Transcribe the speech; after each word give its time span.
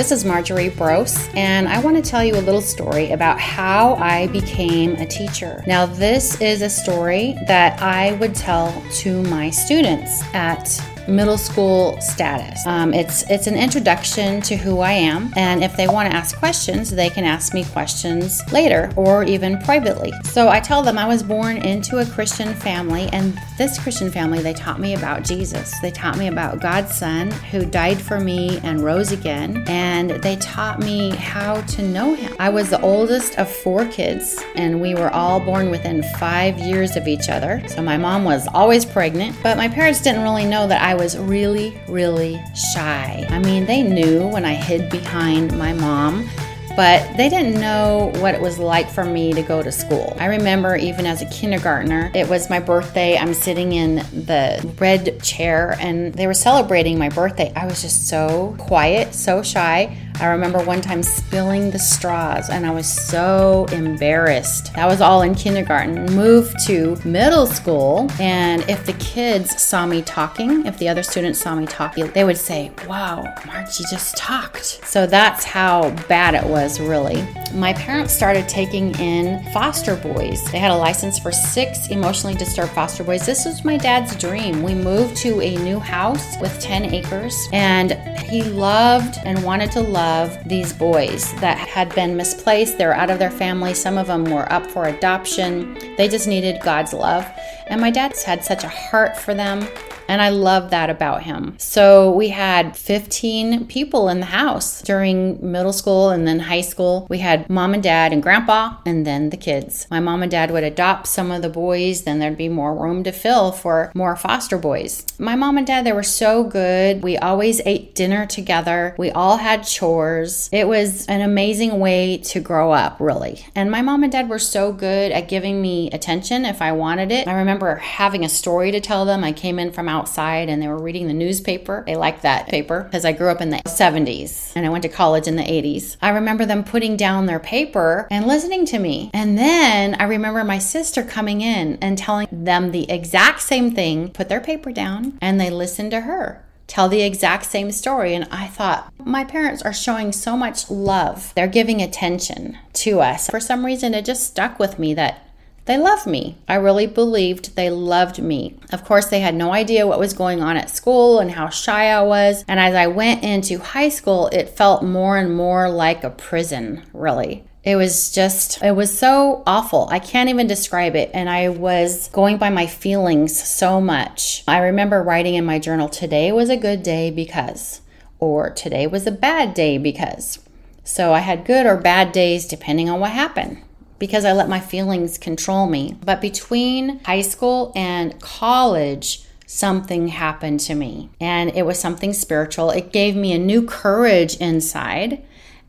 This 0.00 0.12
is 0.12 0.24
Marjorie 0.24 0.70
Brose, 0.70 1.28
and 1.34 1.68
I 1.68 1.78
want 1.78 2.02
to 2.02 2.10
tell 2.10 2.24
you 2.24 2.34
a 2.34 2.40
little 2.40 2.62
story 2.62 3.12
about 3.12 3.38
how 3.38 3.96
I 3.96 4.28
became 4.28 4.94
a 4.94 5.04
teacher. 5.04 5.62
Now, 5.66 5.84
this 5.84 6.40
is 6.40 6.62
a 6.62 6.70
story 6.70 7.36
that 7.46 7.82
I 7.82 8.12
would 8.12 8.34
tell 8.34 8.72
to 9.00 9.22
my 9.24 9.50
students 9.50 10.22
at 10.32 10.82
middle 11.08 11.38
school 11.38 12.00
status. 12.00 12.64
Um, 12.66 12.92
it's 12.94 13.28
it's 13.30 13.46
an 13.46 13.56
introduction 13.56 14.40
to 14.42 14.56
who 14.56 14.80
I 14.80 14.92
am, 14.92 15.32
and 15.36 15.62
if 15.62 15.76
they 15.76 15.88
want 15.88 16.10
to 16.10 16.16
ask 16.16 16.36
questions, 16.38 16.90
they 16.90 17.10
can 17.10 17.24
ask 17.24 17.54
me 17.54 17.64
questions 17.64 18.40
later 18.52 18.90
or 18.96 19.24
even 19.24 19.58
privately. 19.58 20.12
So 20.24 20.48
I 20.48 20.60
tell 20.60 20.82
them 20.82 20.98
I 20.98 21.06
was 21.06 21.22
born 21.22 21.56
into 21.58 21.98
a 21.98 22.06
Christian 22.06 22.54
family, 22.54 23.08
and 23.12 23.38
this 23.58 23.78
Christian 23.78 24.10
family 24.10 24.40
they 24.40 24.54
taught 24.54 24.80
me 24.80 24.94
about 24.94 25.24
Jesus. 25.24 25.78
They 25.80 25.90
taught 25.90 26.18
me 26.18 26.28
about 26.28 26.60
God's 26.60 26.94
Son 26.94 27.30
who 27.50 27.64
died 27.64 28.00
for 28.00 28.20
me 28.20 28.58
and 28.62 28.82
rose 28.82 29.12
again, 29.12 29.64
and 29.66 30.10
they 30.10 30.36
taught 30.36 30.80
me 30.80 31.10
how 31.10 31.60
to 31.62 31.82
know 31.82 32.14
Him. 32.14 32.34
I 32.38 32.48
was 32.50 32.70
the 32.70 32.80
oldest 32.80 33.38
of 33.38 33.50
four 33.50 33.84
kids, 33.86 34.42
and 34.54 34.80
we 34.80 34.94
were 34.94 35.10
all 35.10 35.40
born 35.40 35.70
within 35.70 36.02
five 36.18 36.58
years 36.58 36.96
of 36.96 37.08
each 37.08 37.28
other. 37.28 37.62
So 37.68 37.82
my 37.82 37.96
mom 37.96 38.24
was 38.24 38.46
always 38.54 38.84
pregnant, 38.84 39.36
but 39.42 39.56
my 39.56 39.68
parents 39.68 40.00
didn't 40.00 40.22
really 40.22 40.44
know 40.44 40.66
that 40.66 40.82
I 40.82 40.89
was 40.94 41.18
really, 41.18 41.80
really 41.88 42.40
shy. 42.74 43.26
I 43.28 43.38
mean, 43.38 43.66
they 43.66 43.82
knew 43.82 44.26
when 44.28 44.44
I 44.44 44.54
hid 44.54 44.90
behind 44.90 45.56
my 45.58 45.72
mom 45.72 46.28
but 46.76 47.16
they 47.16 47.28
didn't 47.28 47.60
know 47.60 48.10
what 48.20 48.34
it 48.34 48.40
was 48.40 48.58
like 48.58 48.88
for 48.88 49.04
me 49.04 49.32
to 49.32 49.42
go 49.42 49.62
to 49.62 49.72
school. 49.72 50.16
I 50.18 50.26
remember 50.26 50.76
even 50.76 51.04
as 51.04 51.20
a 51.20 51.26
kindergartner, 51.26 52.10
it 52.14 52.28
was 52.28 52.48
my 52.48 52.60
birthday. 52.60 53.18
I'm 53.18 53.34
sitting 53.34 53.72
in 53.72 53.96
the 53.96 54.74
red 54.78 55.22
chair 55.22 55.76
and 55.80 56.14
they 56.14 56.26
were 56.26 56.32
celebrating 56.32 56.98
my 56.98 57.08
birthday. 57.08 57.52
I 57.54 57.66
was 57.66 57.82
just 57.82 58.08
so 58.08 58.54
quiet, 58.58 59.14
so 59.14 59.42
shy. 59.42 59.96
I 60.20 60.26
remember 60.26 60.58
one 60.62 60.82
time 60.82 61.02
spilling 61.02 61.70
the 61.70 61.78
straws 61.78 62.50
and 62.50 62.66
I 62.66 62.70
was 62.72 62.86
so 62.86 63.64
embarrassed. 63.72 64.74
That 64.74 64.86
was 64.86 65.00
all 65.00 65.22
in 65.22 65.34
kindergarten. 65.34 66.04
Moved 66.14 66.58
to 66.66 66.94
middle 67.06 67.46
school, 67.46 68.10
and 68.20 68.62
if 68.68 68.84
the 68.84 68.92
kids 68.94 69.58
saw 69.62 69.86
me 69.86 70.02
talking, 70.02 70.66
if 70.66 70.76
the 70.76 70.90
other 70.90 71.02
students 71.02 71.40
saw 71.40 71.54
me 71.54 71.64
talking, 71.64 72.10
they 72.10 72.24
would 72.24 72.36
say, 72.36 72.70
Wow, 72.86 73.34
Margie 73.46 73.84
just 73.90 74.14
talked. 74.18 74.86
So 74.86 75.06
that's 75.06 75.44
how 75.44 75.90
bad 76.06 76.34
it 76.34 76.44
was, 76.44 76.80
really. 76.80 77.26
My 77.54 77.72
parents 77.72 78.12
started 78.12 78.46
taking 78.46 78.94
in 79.00 79.42
foster 79.52 79.96
boys. 79.96 80.44
They 80.52 80.58
had 80.58 80.70
a 80.70 80.76
license 80.76 81.18
for 81.18 81.32
six 81.32 81.88
emotionally 81.88 82.34
disturbed 82.34 82.72
foster 82.72 83.04
boys. 83.04 83.24
This 83.24 83.46
was 83.46 83.64
my 83.64 83.78
dad's 83.78 84.14
dream. 84.16 84.62
We 84.62 84.74
moved 84.74 85.16
to 85.18 85.40
a 85.40 85.56
new 85.56 85.78
house 85.78 86.36
with 86.42 86.60
10 86.60 86.92
acres, 86.94 87.48
and 87.54 87.92
he 88.20 88.42
loved 88.42 89.18
and 89.24 89.42
wanted 89.42 89.72
to 89.72 89.80
love 89.80 90.09
of 90.10 90.48
these 90.48 90.72
boys 90.72 91.32
that 91.34 91.56
had 91.56 91.94
been 91.94 92.16
misplaced. 92.16 92.78
They 92.78 92.86
were 92.86 92.94
out 92.94 93.10
of 93.10 93.20
their 93.20 93.30
family. 93.30 93.74
Some 93.74 93.96
of 93.96 94.08
them 94.08 94.24
were 94.24 94.52
up 94.52 94.66
for 94.66 94.86
adoption. 94.86 95.74
They 95.96 96.08
just 96.08 96.26
needed 96.26 96.60
God's 96.60 96.92
love. 96.92 97.24
And 97.68 97.80
my 97.80 97.90
dad's 97.90 98.24
had 98.24 98.44
such 98.44 98.64
a 98.64 98.68
heart 98.68 99.16
for 99.16 99.34
them. 99.34 99.66
And 100.10 100.20
I 100.20 100.30
love 100.30 100.70
that 100.70 100.90
about 100.90 101.22
him. 101.22 101.54
So 101.56 102.10
we 102.10 102.30
had 102.30 102.76
15 102.76 103.68
people 103.68 104.08
in 104.08 104.18
the 104.18 104.26
house 104.26 104.82
during 104.82 105.38
middle 105.52 105.72
school 105.72 106.10
and 106.10 106.26
then 106.26 106.40
high 106.40 106.62
school. 106.62 107.06
We 107.08 107.18
had 107.18 107.48
mom 107.48 107.74
and 107.74 107.82
dad 107.82 108.12
and 108.12 108.20
grandpa 108.20 108.78
and 108.84 109.06
then 109.06 109.30
the 109.30 109.36
kids. 109.36 109.86
My 109.88 110.00
mom 110.00 110.22
and 110.22 110.30
dad 110.30 110.50
would 110.50 110.64
adopt 110.64 111.06
some 111.06 111.30
of 111.30 111.42
the 111.42 111.48
boys, 111.48 112.02
then 112.02 112.18
there'd 112.18 112.36
be 112.36 112.48
more 112.48 112.74
room 112.74 113.04
to 113.04 113.12
fill 113.12 113.52
for 113.52 113.92
more 113.94 114.16
foster 114.16 114.58
boys. 114.58 115.06
My 115.20 115.36
mom 115.36 115.56
and 115.56 115.66
dad, 115.66 115.86
they 115.86 115.92
were 115.92 116.02
so 116.02 116.42
good. 116.42 117.04
We 117.04 117.16
always 117.16 117.60
ate 117.64 117.94
dinner 117.94 118.26
together. 118.26 118.96
We 118.98 119.12
all 119.12 119.36
had 119.36 119.62
chores. 119.62 120.48
It 120.50 120.66
was 120.66 121.06
an 121.06 121.20
amazing 121.20 121.78
way 121.78 122.18
to 122.18 122.40
grow 122.40 122.72
up, 122.72 122.98
really. 122.98 123.46
And 123.54 123.70
my 123.70 123.80
mom 123.80 124.02
and 124.02 124.10
dad 124.10 124.28
were 124.28 124.40
so 124.40 124.72
good 124.72 125.12
at 125.12 125.28
giving 125.28 125.62
me 125.62 125.88
attention 125.92 126.44
if 126.44 126.60
I 126.60 126.72
wanted 126.72 127.12
it. 127.12 127.28
I 127.28 127.34
remember 127.34 127.76
having 127.76 128.24
a 128.24 128.28
story 128.28 128.72
to 128.72 128.80
tell 128.80 129.04
them. 129.04 129.22
I 129.22 129.30
came 129.30 129.60
in 129.60 129.70
from 129.70 129.88
out 129.88 129.99
outside 130.00 130.48
and 130.48 130.62
they 130.62 130.68
were 130.68 130.82
reading 130.82 131.06
the 131.06 131.14
newspaper. 131.14 131.84
They 131.86 131.96
liked 131.96 132.22
that 132.22 132.48
paper 132.48 132.84
because 132.84 133.04
I 133.04 133.12
grew 133.12 133.28
up 133.28 133.42
in 133.42 133.50
the 133.50 133.58
70s 133.58 134.52
and 134.56 134.64
I 134.64 134.70
went 134.70 134.82
to 134.82 134.88
college 134.88 135.28
in 135.28 135.36
the 135.36 135.42
80s. 135.42 135.96
I 136.00 136.08
remember 136.10 136.46
them 136.46 136.64
putting 136.64 136.96
down 136.96 137.26
their 137.26 137.38
paper 137.38 138.08
and 138.10 138.26
listening 138.26 138.64
to 138.66 138.78
me. 138.78 139.10
And 139.12 139.36
then 139.36 139.94
I 139.94 140.04
remember 140.04 140.42
my 140.42 140.58
sister 140.58 141.02
coming 141.02 141.42
in 141.42 141.78
and 141.82 141.98
telling 141.98 142.28
them 142.32 142.70
the 142.70 142.90
exact 142.90 143.42
same 143.42 143.74
thing, 143.74 144.08
put 144.10 144.28
their 144.28 144.40
paper 144.40 144.72
down, 144.72 145.18
and 145.20 145.38
they 145.38 145.50
listened 145.50 145.90
to 145.90 146.00
her 146.02 146.44
tell 146.70 146.88
the 146.88 147.02
exact 147.02 147.44
same 147.44 147.72
story. 147.72 148.14
And 148.14 148.28
I 148.30 148.46
thought, 148.46 148.92
my 149.04 149.24
parents 149.24 149.60
are 149.62 149.72
showing 149.72 150.12
so 150.12 150.36
much 150.36 150.70
love. 150.70 151.32
They're 151.34 151.48
giving 151.48 151.82
attention 151.82 152.56
to 152.74 153.00
us. 153.00 153.28
For 153.28 153.40
some 153.40 153.66
reason, 153.66 153.92
it 153.92 154.04
just 154.04 154.24
stuck 154.24 154.60
with 154.60 154.78
me 154.78 154.94
that 154.94 155.29
they 155.66 155.78
loved 155.78 156.06
me. 156.06 156.36
I 156.48 156.54
really 156.54 156.86
believed 156.86 157.54
they 157.54 157.70
loved 157.70 158.20
me. 158.20 158.56
Of 158.72 158.84
course, 158.84 159.06
they 159.06 159.20
had 159.20 159.34
no 159.34 159.52
idea 159.52 159.86
what 159.86 159.98
was 159.98 160.12
going 160.14 160.42
on 160.42 160.56
at 160.56 160.70
school 160.70 161.20
and 161.20 161.30
how 161.30 161.48
shy 161.48 161.86
I 161.90 162.02
was. 162.02 162.44
And 162.48 162.58
as 162.58 162.74
I 162.74 162.86
went 162.86 163.22
into 163.22 163.58
high 163.58 163.90
school, 163.90 164.28
it 164.28 164.48
felt 164.48 164.82
more 164.82 165.16
and 165.16 165.34
more 165.34 165.70
like 165.70 166.02
a 166.02 166.10
prison, 166.10 166.84
really. 166.92 167.44
It 167.62 167.76
was 167.76 168.10
just, 168.10 168.62
it 168.62 168.74
was 168.74 168.98
so 168.98 169.42
awful. 169.46 169.86
I 169.90 169.98
can't 169.98 170.30
even 170.30 170.46
describe 170.46 170.96
it. 170.96 171.10
And 171.12 171.28
I 171.28 171.50
was 171.50 172.08
going 172.08 172.38
by 172.38 172.48
my 172.48 172.66
feelings 172.66 173.40
so 173.40 173.82
much. 173.82 174.42
I 174.48 174.58
remember 174.58 175.02
writing 175.02 175.34
in 175.34 175.44
my 175.44 175.58
journal, 175.58 175.88
today 175.88 176.32
was 176.32 176.48
a 176.48 176.56
good 176.56 176.82
day 176.82 177.10
because, 177.10 177.82
or 178.18 178.48
today 178.48 178.86
was 178.86 179.06
a 179.06 179.12
bad 179.12 179.52
day 179.52 179.76
because. 179.76 180.38
So 180.84 181.12
I 181.12 181.20
had 181.20 181.44
good 181.44 181.66
or 181.66 181.76
bad 181.76 182.12
days 182.12 182.48
depending 182.48 182.88
on 182.88 182.98
what 182.98 183.10
happened 183.10 183.62
because 184.00 184.24
I 184.24 184.32
let 184.32 184.48
my 184.48 184.58
feelings 184.58 185.18
control 185.18 185.68
me. 185.68 185.96
But 186.04 186.20
between 186.20 187.04
high 187.04 187.20
school 187.20 187.70
and 187.76 188.20
college, 188.20 189.24
something 189.46 190.08
happened 190.08 190.58
to 190.60 190.74
me, 190.74 191.10
and 191.20 191.50
it 191.54 191.64
was 191.64 191.78
something 191.78 192.12
spiritual. 192.12 192.70
It 192.70 192.92
gave 192.92 193.14
me 193.14 193.32
a 193.32 193.38
new 193.38 193.64
courage 193.64 194.36
inside, 194.38 195.22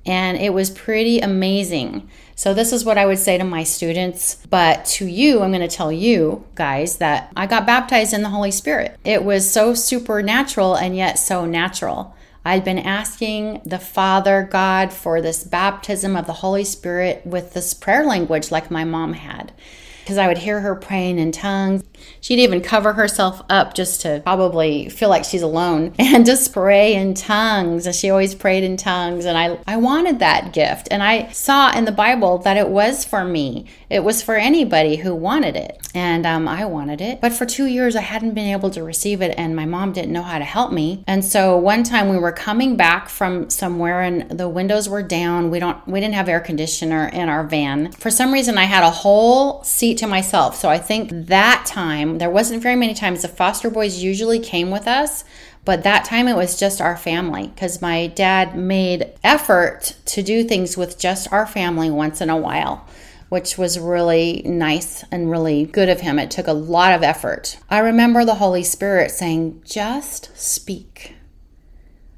and 0.06 0.38
it 0.38 0.54
was 0.54 0.72
pretty 0.72 1.20
amazing. 1.20 2.10
So, 2.36 2.56
this 2.56 2.74
is 2.74 2.84
what 2.86 2.98
I 2.98 3.06
would 3.06 3.20
say 3.20 3.38
to 3.38 3.44
my 3.44 3.64
students. 3.64 4.38
But 4.50 4.86
to 4.86 5.06
you, 5.06 5.42
I'm 5.42 5.52
going 5.52 5.68
to 5.68 5.76
tell 5.76 5.92
you 5.92 6.44
guys 6.56 6.98
that 6.98 7.32
I 7.36 7.46
got 7.46 7.68
baptized 7.68 8.14
in 8.14 8.24
the 8.24 8.30
Holy 8.30 8.50
Spirit. 8.50 8.98
It 9.04 9.24
was 9.24 9.52
so 9.52 9.76
supernatural 9.76 10.76
and 10.76 10.96
yet 10.96 11.20
so 11.20 11.46
natural. 11.46 12.16
I'd 12.44 12.64
been 12.64 12.80
asking 12.80 13.62
the 13.66 13.80
Father 13.80 14.48
God 14.50 14.92
for 14.92 15.22
this 15.22 15.44
baptism 15.44 16.16
of 16.16 16.26
the 16.26 16.34
Holy 16.34 16.64
Spirit 16.64 17.26
with 17.26 17.54
this 17.54 17.74
prayer 17.74 18.04
language 18.04 18.52
like 18.52 18.72
my 18.72 18.84
mom 18.84 19.14
had. 19.14 19.52
Because 20.02 20.18
I 20.18 20.28
would 20.28 20.38
hear 20.38 20.60
her 20.60 20.76
praying 20.76 21.20
in 21.20 21.32
tongues 21.32 21.84
She'd 22.20 22.40
even 22.40 22.62
cover 22.62 22.94
herself 22.94 23.42
up 23.50 23.74
just 23.74 24.02
to 24.02 24.22
probably 24.24 24.90
feel 24.90 25.10
like 25.10 25.24
she's 25.24 25.42
alone 25.42 25.94
and 26.00 26.26
just 26.26 26.54
pray 26.54 26.96
in 26.96 27.14
tongues. 27.14 27.86
And 27.86 27.96
she 27.96 28.10
always 28.10 28.36
prayed 28.36 28.64
in 28.64 28.78
tongues. 28.78 29.26
And 29.26 29.38
I, 29.38 29.60
I 29.68 29.78
wanted 29.78 30.20
that 30.20 30.54
gift. 30.54 30.88
And 30.92 31.02
I 31.04 31.30
saw 31.32 31.72
in 31.76 31.86
the 31.86 31.92
Bible 31.92 32.40
that 32.40 32.58
it 32.58 32.70
was 32.70 33.06
for 33.06 33.24
me, 33.24 33.66
it 33.90 34.04
was 34.04 34.22
for 34.22 34.36
anybody 34.36 34.98
who 34.98 35.16
wanted 35.16 35.56
it. 35.56 35.78
And 35.94 36.26
um, 36.26 36.48
I 36.48 36.66
wanted 36.66 37.02
it. 37.02 37.22
But 37.22 37.34
for 37.34 37.46
two 37.46 37.66
years, 37.66 37.96
I 37.96 38.02
hadn't 38.02 38.34
been 38.34 38.48
able 38.48 38.70
to 38.72 38.84
receive 38.84 39.22
it. 39.22 39.36
And 39.38 39.56
my 39.56 39.66
mom 39.66 39.92
didn't 39.92 40.14
know 40.14 40.22
how 40.22 40.40
to 40.40 40.46
help 40.46 40.72
me. 40.72 41.04
And 41.08 41.24
so 41.24 41.58
one 41.58 41.84
time 41.84 42.10
we 42.10 42.18
were 42.18 42.32
coming 42.32 42.76
back 42.78 43.10
from 43.10 43.50
somewhere 43.50 44.02
and 44.02 44.30
the 44.32 44.48
windows 44.48 44.88
were 44.88 45.04
down. 45.04 45.50
We 45.50 45.60
don't, 45.60 45.86
we 45.88 46.00
didn't 46.00 46.16
have 46.16 46.30
air 46.30 46.40
conditioner 46.40 47.08
in 47.08 47.30
our 47.30 47.44
van. 47.44 47.92
For 47.94 48.10
some 48.10 48.32
reason, 48.32 48.58
I 48.58 48.66
had 48.66 48.84
a 48.84 48.92
whole 48.92 49.64
seat 49.64 49.91
to 50.00 50.08
myself. 50.08 50.56
So 50.56 50.70
I 50.70 50.78
think 50.78 51.10
that 51.12 51.66
time, 51.66 51.82
time. 51.82 52.18
There 52.18 52.30
wasn't 52.30 52.62
very 52.62 52.76
many 52.76 52.94
times. 52.94 53.22
The 53.22 53.28
foster 53.28 53.70
boys 53.70 54.04
usually 54.04 54.40
came 54.40 54.72
with 54.72 54.88
us, 54.88 55.24
but 55.66 55.84
that 55.84 56.06
time 56.06 56.28
it 56.28 56.36
was 56.36 56.60
just 56.60 56.82
our 56.82 56.98
family 56.98 57.48
because 57.48 57.82
my 57.82 58.08
dad 58.08 58.58
made 58.58 59.14
effort 59.24 59.96
to 60.06 60.22
do 60.22 60.44
things 60.44 60.78
with 60.78 61.00
just 61.00 61.32
our 61.32 61.46
family 61.46 61.90
once 61.90 62.22
in 62.22 62.30
a 62.30 62.38
while 62.38 62.88
which 63.30 63.58
was 63.58 63.80
really 63.80 64.42
nice 64.44 65.06
and 65.10 65.32
really 65.32 65.64
good 65.66 65.88
of 65.88 66.02
him. 66.02 66.20
It 66.20 66.30
took 66.30 66.48
a 66.48 66.54
lot 66.54 66.92
of 66.92 67.02
effort. 67.02 67.58
I 67.70 67.80
remember 67.80 68.26
the 68.26 68.36
Holy 68.36 68.62
Spirit 68.62 69.10
saying, 69.10 69.62
just 69.64 70.38
speak. 70.38 71.16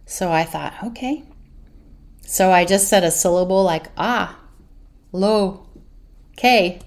So 0.08 0.32
I 0.32 0.44
thought, 0.44 0.74
okay. 0.84 1.22
So 2.26 2.52
I 2.52 2.66
just 2.66 2.88
said 2.88 3.04
a 3.04 3.12
syllable 3.12 3.64
like 3.64 3.92
ah, 3.96 4.40
lo, 5.12 5.68
k, 6.36 6.80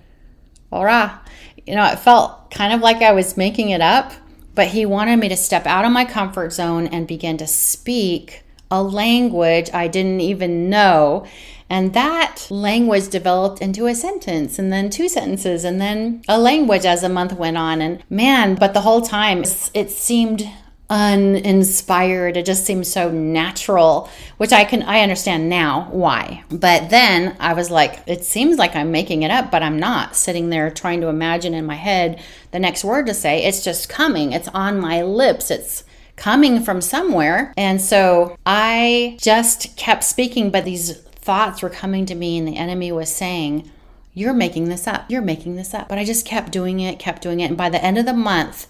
you 1.67 1.75
know, 1.75 1.85
it 1.87 1.99
felt 1.99 2.51
kind 2.51 2.73
of 2.73 2.81
like 2.81 3.03
I 3.03 3.13
was 3.13 3.37
making 3.37 3.71
it 3.71 3.81
up, 3.81 4.13
but 4.55 4.69
he 4.69 4.87
wanted 4.87 5.17
me 5.19 5.29
to 5.29 5.37
step 5.37 5.67
out 5.67 5.85
of 5.85 5.93
my 5.93 6.05
comfort 6.05 6.53
zone 6.53 6.87
and 6.87 7.07
begin 7.07 7.37
to 7.39 7.47
speak 7.47 8.45
a 8.71 8.83
language 8.83 9.71
I 9.73 9.89
didn't 9.89 10.21
even 10.21 10.69
know. 10.71 11.27
And 11.69 11.95
that 11.95 12.47
language 12.49 13.09
developed 13.09 13.61
into 13.61 13.87
a 13.87 13.95
sentence 13.95 14.59
and 14.59 14.73
then 14.73 14.89
two 14.89 15.09
sentences 15.09 15.65
and 15.65 15.81
then 15.81 16.23
a 16.29 16.39
language 16.39 16.85
as 16.85 17.01
the 17.01 17.09
month 17.09 17.33
went 17.33 17.57
on. 17.57 17.81
And 17.81 18.03
man, 18.09 18.55
but 18.55 18.73
the 18.73 18.83
whole 18.83 19.03
time 19.03 19.45
it 19.75 19.91
seemed 19.91 20.49
uninspired. 20.89 22.37
It 22.37 22.47
just 22.47 22.65
seemed 22.65 22.87
so 22.87 23.11
natural, 23.11 24.09
which 24.37 24.53
I 24.53 24.65
can 24.65 24.83
I 24.83 25.01
understand 25.01 25.49
now 25.49 25.89
why. 25.91 26.45
But 26.51 26.91
then 26.91 27.37
I 27.41 27.55
was 27.55 27.71
like, 27.71 28.03
it 28.07 28.25
seems 28.25 28.57
like 28.57 28.77
I'm 28.77 28.93
making 28.93 29.23
it 29.23 29.31
up, 29.31 29.51
but 29.51 29.63
I'm 29.63 29.79
not 29.79 30.17
sitting 30.17 30.51
there 30.51 30.71
trying 30.71 31.01
to 31.01 31.09
imagine 31.09 31.55
in 31.55 31.67
my 31.67 31.75
head 31.75 32.23
the 32.53 32.61
next 32.61 32.85
word 32.85 33.07
to 33.07 33.15
say. 33.15 33.45
It's 33.45 33.65
just 33.65 33.89
coming. 33.89 34.33
It's 34.33 34.49
on 34.49 34.81
my 34.81 35.03
lips. 35.03 35.51
It's 35.51 35.85
coming 36.15 36.63
from 36.63 36.81
somewhere. 36.81 37.53
And 37.57 37.81
so 37.81 38.37
I 38.47 39.19
just 39.21 39.77
kept 39.77 40.05
speaking, 40.05 40.51
but 40.51 40.65
these 40.65 40.99
thoughts 41.01 41.63
were 41.63 41.69
coming 41.69 42.07
to 42.07 42.15
me 42.15 42.39
and 42.39 42.47
the 42.47 42.57
enemy 42.57 42.93
was 42.93 43.15
saying, 43.15 43.71
you're 44.15 44.33
making 44.33 44.71
this 44.71 44.87
up. 44.87 45.11
You're 45.11 45.21
making 45.21 45.57
this 45.57 45.75
up. 45.75 45.89
But 45.89 45.99
I 45.99 46.05
just 46.05 46.25
kept 46.25 46.51
doing 46.51 46.81
it, 46.81 46.99
kept 46.99 47.21
doing 47.21 47.41
it. 47.41 47.49
And 47.49 47.57
by 47.57 47.69
the 47.69 47.85
end 47.85 47.99
of 47.99 48.07
the 48.07 48.15
month, 48.15 48.67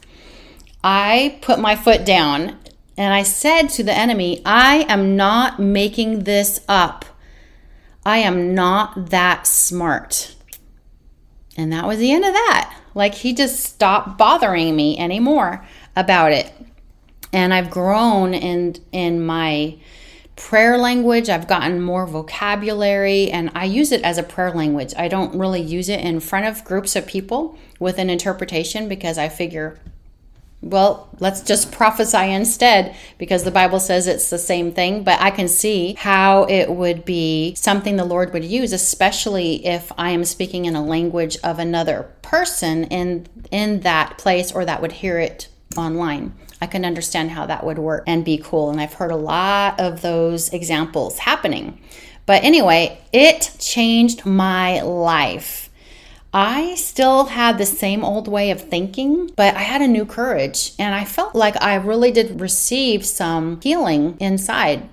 I 0.88 1.40
put 1.42 1.58
my 1.58 1.74
foot 1.74 2.06
down 2.06 2.56
and 2.96 3.12
I 3.12 3.24
said 3.24 3.70
to 3.70 3.82
the 3.82 3.92
enemy, 3.92 4.40
I 4.46 4.86
am 4.88 5.16
not 5.16 5.58
making 5.58 6.22
this 6.22 6.60
up. 6.68 7.04
I 8.04 8.18
am 8.18 8.54
not 8.54 9.10
that 9.10 9.48
smart. 9.48 10.36
And 11.56 11.72
that 11.72 11.88
was 11.88 11.98
the 11.98 12.12
end 12.12 12.24
of 12.24 12.32
that. 12.32 12.72
Like 12.94 13.16
he 13.16 13.34
just 13.34 13.64
stopped 13.64 14.16
bothering 14.16 14.76
me 14.76 14.96
anymore 14.96 15.66
about 15.96 16.30
it. 16.30 16.52
And 17.32 17.52
I've 17.52 17.68
grown 17.68 18.32
in 18.32 18.76
in 18.92 19.26
my 19.26 19.78
prayer 20.36 20.78
language. 20.78 21.28
I've 21.28 21.48
gotten 21.48 21.80
more 21.80 22.06
vocabulary 22.06 23.28
and 23.32 23.50
I 23.56 23.64
use 23.64 23.90
it 23.90 24.02
as 24.02 24.18
a 24.18 24.22
prayer 24.22 24.52
language. 24.52 24.94
I 24.96 25.08
don't 25.08 25.36
really 25.36 25.62
use 25.62 25.88
it 25.88 25.98
in 25.98 26.20
front 26.20 26.46
of 26.46 26.64
groups 26.64 26.94
of 26.94 27.08
people 27.08 27.58
with 27.80 27.98
an 27.98 28.08
interpretation 28.08 28.88
because 28.88 29.18
I 29.18 29.28
figure 29.28 29.80
well, 30.62 31.08
let's 31.20 31.42
just 31.42 31.70
prophesy 31.70 32.32
instead 32.32 32.96
because 33.18 33.44
the 33.44 33.50
Bible 33.50 33.78
says 33.78 34.06
it's 34.06 34.30
the 34.30 34.38
same 34.38 34.72
thing. 34.72 35.04
But 35.04 35.20
I 35.20 35.30
can 35.30 35.48
see 35.48 35.94
how 35.94 36.44
it 36.44 36.70
would 36.70 37.04
be 37.04 37.54
something 37.54 37.96
the 37.96 38.04
Lord 38.04 38.32
would 38.32 38.44
use, 38.44 38.72
especially 38.72 39.66
if 39.66 39.92
I 39.98 40.10
am 40.10 40.24
speaking 40.24 40.64
in 40.64 40.74
a 40.74 40.84
language 40.84 41.36
of 41.44 41.58
another 41.58 42.10
person 42.22 42.84
in 42.84 43.26
in 43.50 43.80
that 43.80 44.18
place 44.18 44.50
or 44.50 44.64
that 44.64 44.82
would 44.82 44.92
hear 44.92 45.18
it 45.18 45.48
online. 45.76 46.34
I 46.60 46.66
can 46.66 46.84
understand 46.84 47.30
how 47.30 47.46
that 47.46 47.64
would 47.64 47.78
work 47.78 48.04
and 48.06 48.24
be 48.24 48.38
cool. 48.38 48.70
And 48.70 48.80
I've 48.80 48.94
heard 48.94 49.10
a 49.10 49.16
lot 49.16 49.78
of 49.78 50.00
those 50.00 50.48
examples 50.52 51.18
happening. 51.18 51.78
But 52.24 52.42
anyway, 52.42 52.98
it 53.12 53.54
changed 53.58 54.26
my 54.26 54.80
life 54.80 55.65
I 56.38 56.74
still 56.74 57.24
had 57.24 57.56
the 57.56 57.64
same 57.64 58.04
old 58.04 58.28
way 58.28 58.50
of 58.50 58.60
thinking, 58.60 59.30
but 59.36 59.54
I 59.54 59.60
had 59.60 59.80
a 59.80 59.88
new 59.88 60.04
courage 60.04 60.74
and 60.78 60.94
I 60.94 61.06
felt 61.06 61.34
like 61.34 61.56
I 61.62 61.76
really 61.76 62.12
did 62.12 62.42
receive 62.42 63.06
some 63.06 63.58
healing 63.62 64.18
inside 64.20 64.86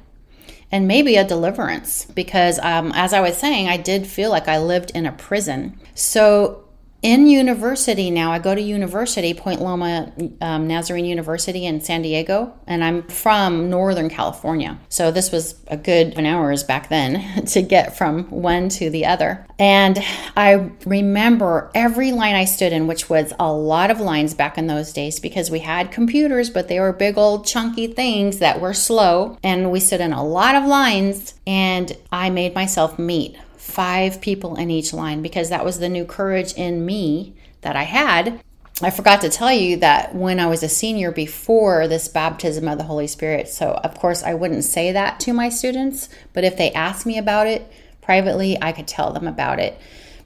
and 0.71 0.87
maybe 0.87 1.17
a 1.17 1.27
deliverance 1.27 2.05
because, 2.05 2.59
um, 2.59 2.93
as 2.95 3.11
I 3.11 3.19
was 3.19 3.35
saying, 3.35 3.67
I 3.67 3.75
did 3.75 4.07
feel 4.07 4.29
like 4.29 4.47
I 4.47 4.57
lived 4.57 4.91
in 4.91 5.05
a 5.05 5.11
prison. 5.11 5.77
So 5.95 6.62
in 7.03 7.27
university 7.27 8.09
now, 8.09 8.31
I 8.31 8.39
go 8.39 8.55
to 8.55 8.61
university, 8.61 9.33
Point 9.33 9.61
Loma 9.61 10.13
um, 10.39 10.67
Nazarene 10.67 11.03
University 11.03 11.65
in 11.65 11.81
San 11.81 12.01
Diego, 12.01 12.53
and 12.65 12.81
I'm 12.81 13.03
from 13.03 13.69
Northern 13.69 14.09
California. 14.09 14.79
So 14.87 15.11
this 15.11 15.29
was 15.29 15.55
a 15.67 15.75
good 15.75 16.17
an 16.17 16.25
hours 16.25 16.63
back 16.63 16.87
then 16.87 17.45
to 17.47 17.61
get 17.61 17.97
from 17.97 18.23
one 18.31 18.69
to 18.69 18.89
the 18.89 19.05
other. 19.05 19.45
And 19.59 19.99
I 20.37 20.71
remember 20.85 21.69
every 21.75 22.13
line 22.13 22.35
I 22.35 22.45
stood 22.45 22.71
in, 22.71 22.87
which 22.87 23.09
was 23.09 23.33
a 23.37 23.51
lot 23.51 23.91
of 23.91 23.99
lines 23.99 24.33
back 24.33 24.57
in 24.57 24.67
those 24.67 24.93
days 24.93 25.19
because 25.19 25.51
we 25.51 25.59
had 25.59 25.91
computers, 25.91 26.49
but 26.49 26.69
they 26.69 26.79
were 26.79 26.93
big 26.93 27.17
old 27.17 27.45
chunky 27.45 27.87
things 27.87 28.39
that 28.39 28.61
were 28.61 28.73
slow. 28.73 29.37
And 29.43 29.71
we 29.71 29.81
stood 29.81 29.99
in 29.99 30.13
a 30.13 30.23
lot 30.23 30.55
of 30.55 30.63
lines, 30.63 31.33
and 31.45 31.95
I 32.13 32.29
made 32.29 32.55
myself 32.55 32.97
meet 32.97 33.35
five 33.63 34.19
people 34.19 34.57
in 34.57 34.69
each 34.69 34.91
line 34.93 35.21
because 35.21 35.49
that 35.49 35.63
was 35.63 35.79
the 35.79 35.87
new 35.87 36.03
courage 36.03 36.53
in 36.53 36.85
me 36.85 37.33
that 37.61 37.77
I 37.77 37.83
had. 37.83 38.43
I 38.81 38.89
forgot 38.89 39.21
to 39.21 39.29
tell 39.29 39.53
you 39.53 39.77
that 39.77 40.13
when 40.13 40.37
I 40.39 40.47
was 40.47 40.63
a 40.63 40.69
senior 40.69 41.11
before 41.11 41.87
this 41.87 42.09
baptism 42.09 42.67
of 42.67 42.77
the 42.77 42.83
Holy 42.83 43.07
Spirit, 43.07 43.47
so 43.47 43.71
of 43.71 43.97
course 43.97 44.21
I 44.21 44.33
wouldn't 44.33 44.65
say 44.65 44.91
that 44.91 45.21
to 45.21 45.33
my 45.33 45.47
students, 45.47 46.09
but 46.33 46.43
if 46.43 46.57
they 46.57 46.73
asked 46.73 47.05
me 47.05 47.17
about 47.17 47.47
it 47.47 47.71
privately, 48.01 48.61
I 48.61 48.73
could 48.73 48.87
tell 48.87 49.13
them 49.13 49.27
about 49.27 49.59
it. 49.59 49.79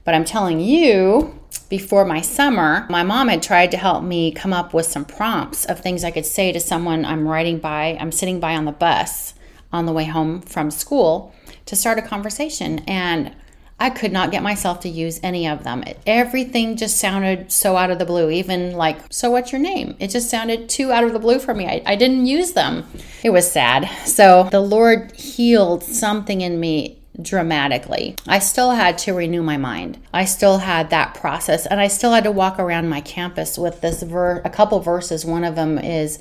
But 0.04 0.14
I'm 0.14 0.24
telling 0.24 0.58
you, 0.58 1.38
before 1.68 2.04
my 2.04 2.20
summer, 2.20 2.86
my 2.90 3.04
mom 3.04 3.28
had 3.28 3.42
tried 3.42 3.70
to 3.70 3.76
help 3.76 4.02
me 4.02 4.32
come 4.32 4.52
up 4.52 4.74
with 4.74 4.86
some 4.86 5.04
prompts 5.04 5.64
of 5.64 5.78
things 5.78 6.02
I 6.02 6.10
could 6.10 6.26
say 6.26 6.50
to 6.50 6.60
someone 6.60 7.04
I'm 7.04 7.28
riding 7.28 7.60
by, 7.60 7.96
I'm 8.00 8.12
sitting 8.12 8.40
by 8.40 8.56
on 8.56 8.64
the 8.64 8.72
bus 8.72 9.34
on 9.72 9.86
the 9.86 9.92
way 9.92 10.04
home 10.04 10.40
from 10.40 10.72
school 10.72 11.32
to 11.68 11.76
start 11.76 11.98
a 11.98 12.02
conversation. 12.02 12.80
And 12.80 13.34
I 13.80 13.90
could 13.90 14.10
not 14.10 14.32
get 14.32 14.42
myself 14.42 14.80
to 14.80 14.88
use 14.88 15.20
any 15.22 15.46
of 15.46 15.62
them. 15.62 15.84
everything 16.06 16.76
just 16.76 16.98
sounded 16.98 17.52
so 17.52 17.76
out 17.76 17.90
of 17.90 17.98
the 17.98 18.04
blue, 18.04 18.28
even 18.30 18.72
like, 18.72 18.98
so 19.10 19.30
what's 19.30 19.52
your 19.52 19.60
name? 19.60 19.94
It 20.00 20.08
just 20.08 20.28
sounded 20.28 20.68
too 20.68 20.90
out 20.90 21.04
of 21.04 21.12
the 21.12 21.18
blue 21.18 21.38
for 21.38 21.54
me. 21.54 21.66
I, 21.66 21.82
I 21.86 21.94
didn't 21.94 22.26
use 22.26 22.52
them. 22.52 22.84
It 23.22 23.30
was 23.30 23.50
sad. 23.50 23.88
So 24.06 24.48
the 24.50 24.60
Lord 24.60 25.12
healed 25.12 25.84
something 25.84 26.40
in 26.40 26.58
me 26.58 26.98
dramatically. 27.20 28.16
I 28.26 28.38
still 28.38 28.72
had 28.72 28.98
to 28.98 29.12
renew 29.12 29.42
my 29.42 29.58
mind. 29.58 29.98
I 30.12 30.24
still 30.24 30.58
had 30.58 30.90
that 30.90 31.14
process 31.14 31.66
and 31.66 31.80
I 31.80 31.88
still 31.88 32.12
had 32.12 32.24
to 32.24 32.32
walk 32.32 32.58
around 32.58 32.88
my 32.88 33.00
campus 33.00 33.58
with 33.58 33.80
this 33.80 34.02
ver- 34.02 34.40
a 34.44 34.50
couple 34.50 34.80
verses. 34.80 35.24
One 35.24 35.44
of 35.44 35.54
them 35.54 35.78
is 35.78 36.18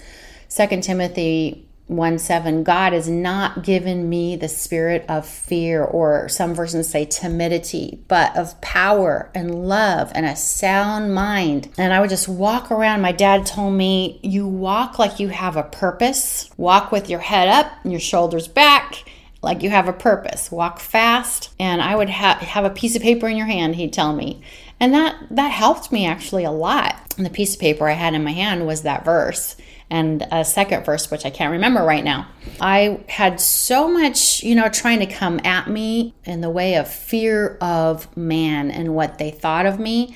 2 0.50 0.82
Timothy 0.82 1.67
1 1.88 2.20
7, 2.20 2.64
God 2.64 2.92
has 2.92 3.08
not 3.08 3.64
given 3.64 4.10
me 4.10 4.36
the 4.36 4.50
spirit 4.50 5.06
of 5.08 5.26
fear, 5.26 5.84
or 5.84 6.28
some 6.28 6.54
versions 6.54 6.90
say 6.90 7.06
timidity, 7.06 8.00
but 8.10 8.36
of 8.36 8.60
power 8.60 9.32
and 9.34 9.68
love 9.68 10.12
and 10.14 10.26
a 10.26 10.36
sound 10.36 11.14
mind. 11.14 11.70
And 11.78 11.94
I 11.94 12.02
would 12.02 12.10
just 12.10 12.28
walk 12.28 12.72
around. 12.72 13.02
My 13.02 13.14
dad 13.14 13.46
told 13.46 13.74
me, 13.74 14.20
You 14.22 14.48
walk 14.48 15.00
like 15.00 15.20
you 15.20 15.30
have 15.30 15.56
a 15.56 15.64
purpose, 15.64 16.50
walk 16.58 16.92
with 16.92 17.10
your 17.10 17.20
head 17.20 17.48
up 17.48 17.72
and 17.84 17.94
your 17.94 18.02
shoulders 18.02 18.48
back. 18.48 19.06
Like 19.42 19.64
you 19.64 19.70
have 19.70 19.88
a 19.88 19.94
purpose. 19.94 20.52
Walk 20.52 20.80
fast, 20.80 21.52
and 21.60 21.82
I 21.82 21.96
would 21.96 22.10
ha- 22.10 22.40
have 22.42 22.66
a 22.66 22.72
piece 22.72 22.96
of 22.96 23.02
paper 23.02 23.30
in 23.30 23.38
your 23.38 23.46
hand. 23.46 23.76
He'd 23.76 23.94
tell 23.94 24.14
me, 24.14 24.42
and 24.80 24.94
that 24.94 25.16
that 25.32 25.50
helped 25.50 25.92
me 25.92 26.06
actually 26.06 26.44
a 26.44 26.52
lot. 26.52 26.96
And 27.18 27.26
the 27.26 27.32
piece 27.32 27.56
of 27.56 27.60
paper 27.60 27.88
I 27.88 27.94
had 27.94 28.14
in 28.14 28.24
my 28.24 28.34
hand 28.34 28.68
was 28.68 28.84
that 28.84 29.04
verse 29.04 29.56
and 29.90 30.28
a 30.32 30.44
second 30.44 30.84
verse, 30.84 31.10
which 31.10 31.26
I 31.26 31.30
can't 31.30 31.52
remember 31.52 31.82
right 31.84 32.04
now. 32.04 32.28
I 32.60 33.00
had 33.08 33.40
so 33.40 33.88
much, 33.88 34.44
you 34.44 34.54
know, 34.54 34.70
trying 34.70 35.00
to 35.00 35.06
come 35.06 35.40
at 35.46 35.70
me 35.70 36.14
in 36.26 36.42
the 36.42 36.50
way 36.50 36.76
of 36.76 36.88
fear 36.88 37.58
of 37.62 38.16
man 38.18 38.70
and 38.70 38.94
what 38.94 39.18
they 39.18 39.32
thought 39.32 39.66
of 39.66 39.80
me 39.80 40.16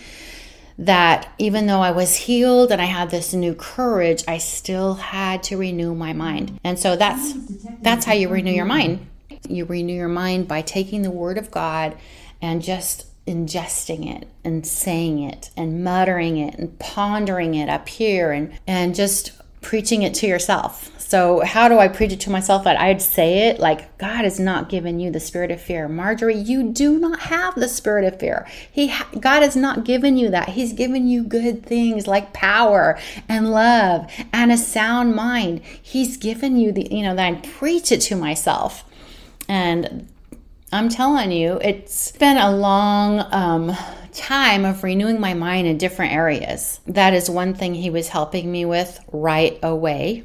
that 0.77 1.32
even 1.38 1.68
though 1.68 1.82
I 1.82 1.91
was 1.91 2.15
healed 2.15 2.72
and 2.72 2.82
I 2.82 2.86
had 2.86 3.12
this 3.12 3.34
new 3.34 3.53
courage, 3.53 4.24
I 4.27 4.39
still 4.39 4.96
had 4.96 5.44
to 5.44 5.58
renew 5.58 5.94
my 5.94 6.13
mind. 6.13 6.60
And 6.63 6.77
so 6.77 6.96
that's 6.96 7.34
that's 7.82 8.03
how 8.03 8.13
you 8.13 8.30
renew 8.30 8.51
your 8.51 8.65
mind. 8.65 9.08
You 9.48 9.65
renew 9.65 9.94
your 9.94 10.08
mind 10.08 10.48
by 10.48 10.62
taking 10.62 11.03
the 11.03 11.12
word 11.12 11.38
of 11.38 11.51
God 11.51 11.98
and 12.41 12.63
just 12.63 13.06
ingesting 13.32 14.06
it 14.16 14.28
and 14.44 14.66
saying 14.66 15.20
it 15.20 15.50
and 15.58 15.84
muttering 15.84 16.38
it 16.38 16.56
and 16.56 16.78
pondering 16.78 17.56
it 17.56 17.70
up 17.70 17.88
here 17.88 18.32
and 18.32 18.54
and 18.68 18.94
just 18.94 19.32
preaching 19.62 20.02
it 20.02 20.14
to 20.16 20.28
yourself. 20.28 20.90
So, 20.98 21.42
how 21.42 21.68
do 21.68 21.78
I 21.78 21.90
preach 21.90 22.14
it 22.14 22.22
to 22.22 22.30
myself? 22.30 22.64
That 22.64 22.80
I'd 22.80 23.02
say 23.02 23.50
it 23.50 23.60
like, 23.60 23.98
God 23.98 24.24
has 24.24 24.40
not 24.40 24.70
given 24.70 25.00
you 25.00 25.12
the 25.12 25.20
spirit 25.20 25.52
of 25.52 25.62
fear. 25.62 25.90
Marjorie, 25.90 26.38
you 26.38 26.72
do 26.72 26.98
not 26.98 27.20
have 27.20 27.54
the 27.56 27.68
spirit 27.68 28.06
of 28.06 28.18
fear. 28.18 28.48
He, 28.72 28.88
ha- 28.88 29.10
God 29.20 29.44
has 29.44 29.58
not 29.58 29.84
given 29.84 30.16
you 30.16 30.30
that. 30.30 30.50
He's 30.50 30.72
given 30.72 31.08
you 31.08 31.24
good 31.24 31.66
things 31.66 32.08
like 32.08 32.32
power 32.32 32.98
and 33.28 33.52
love 33.52 34.10
and 34.32 34.54
a 34.54 34.58
sound 34.58 35.14
mind. 35.14 35.62
He's 35.82 36.16
given 36.16 36.56
you 36.56 36.72
the, 36.72 36.88
you 36.90 37.04
know, 37.04 37.16
that 37.16 37.28
I 37.28 37.36
preach 37.46 37.92
it 37.92 38.00
to 38.04 38.16
myself. 38.16 38.86
And 39.50 40.08
I'm 40.72 40.90
telling 40.90 41.32
you, 41.32 41.60
it's 41.62 42.12
been 42.13 42.38
a 42.38 42.56
long, 42.56 43.20
um, 43.32 43.75
time 44.13 44.66
of 44.66 44.84
renewing 44.84 45.20
my 45.20 45.34
mind 45.34 45.68
in 45.68 45.78
different 45.78 46.13
areas. 46.13 46.80
That 46.88 47.13
is 47.13 47.30
one 47.30 47.54
thing 47.54 47.74
he 47.74 47.90
was 47.90 48.08
helping 48.08 48.51
me 48.51 48.66
with 48.66 49.00
right 49.12 49.58
away. 49.63 50.24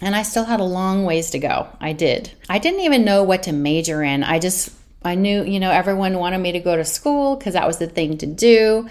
And 0.00 0.16
I 0.16 0.22
still 0.22 0.44
had 0.44 0.60
a 0.60 0.64
long 0.64 1.04
ways 1.04 1.30
to 1.30 1.38
go. 1.38 1.68
I 1.80 1.92
did. 1.92 2.30
I 2.48 2.58
didn't 2.58 2.80
even 2.80 3.04
know 3.04 3.22
what 3.22 3.44
to 3.44 3.52
major 3.52 4.02
in. 4.02 4.24
I 4.24 4.38
just, 4.38 4.72
I 5.04 5.14
knew, 5.14 5.44
you 5.44 5.60
know, 5.60 5.70
everyone 5.70 6.18
wanted 6.18 6.38
me 6.38 6.52
to 6.52 6.60
go 6.60 6.74
to 6.74 6.84
school 6.84 7.36
because 7.36 7.54
that 7.54 7.66
was 7.66 7.78
the 7.78 7.86
thing 7.86 8.18
to 8.18 8.26
do. 8.26 8.88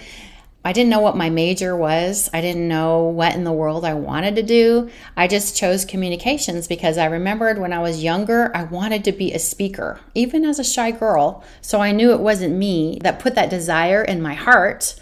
I 0.69 0.71
didn't 0.71 0.91
know 0.91 0.99
what 0.99 1.17
my 1.17 1.31
major 1.31 1.75
was. 1.75 2.29
I 2.31 2.41
didn't 2.41 2.67
know 2.67 3.05
what 3.05 3.33
in 3.33 3.43
the 3.43 3.51
world 3.51 3.83
I 3.83 3.95
wanted 3.95 4.35
to 4.35 4.43
do. 4.43 4.91
I 5.17 5.25
just 5.25 5.57
chose 5.57 5.83
communications 5.83 6.67
because 6.67 6.99
I 6.99 7.05
remembered 7.05 7.57
when 7.57 7.73
I 7.73 7.79
was 7.79 8.03
younger, 8.03 8.55
I 8.55 8.65
wanted 8.65 9.03
to 9.05 9.11
be 9.11 9.33
a 9.33 9.39
speaker, 9.39 9.99
even 10.13 10.45
as 10.45 10.59
a 10.59 10.63
shy 10.63 10.91
girl. 10.91 11.43
So 11.61 11.81
I 11.81 11.91
knew 11.91 12.11
it 12.11 12.19
wasn't 12.19 12.55
me 12.55 12.99
that 13.01 13.17
put 13.17 13.33
that 13.33 13.49
desire 13.49 14.03
in 14.03 14.21
my 14.21 14.35
heart. 14.35 14.93